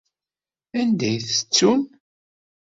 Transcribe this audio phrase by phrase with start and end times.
[0.79, 1.81] Anda i t-ttun?